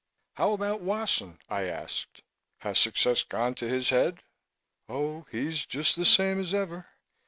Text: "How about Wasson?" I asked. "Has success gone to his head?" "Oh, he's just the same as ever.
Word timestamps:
"How 0.33 0.53
about 0.53 0.81
Wasson?" 0.81 1.37
I 1.47 1.65
asked. 1.65 2.21
"Has 2.61 2.79
success 2.79 3.21
gone 3.21 3.53
to 3.53 3.69
his 3.69 3.89
head?" 3.91 4.23
"Oh, 4.89 5.27
he's 5.29 5.63
just 5.63 5.95
the 5.95 6.05
same 6.07 6.39
as 6.39 6.55
ever. 6.55 6.87